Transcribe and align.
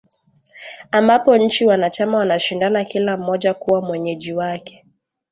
ambapo 0.91 1.37
nchi 1.37 1.65
wanachama 1.65 2.17
wanashindana 2.17 2.83
kila 2.85 3.17
mmoja 3.17 3.53
kuwa 3.53 3.81
mwenyeji 3.81 4.33
wake 4.33 4.85